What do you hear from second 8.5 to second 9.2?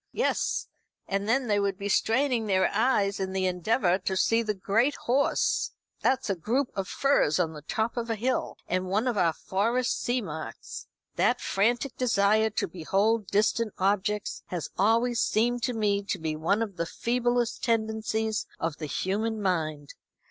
and one of